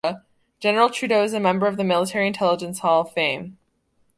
[0.59, 3.59] General Trudeau is a member of the Military Intelligence Hall of Fame.